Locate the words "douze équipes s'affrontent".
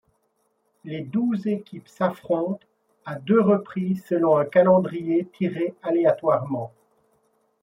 1.01-2.65